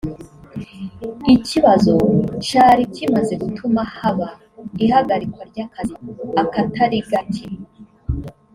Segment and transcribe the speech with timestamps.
[1.35, 1.93] ikibazo
[2.47, 4.29] cari kimaze gutuma haba
[4.85, 5.95] ihagarikwa ry’akazi
[6.41, 7.45] akatari gake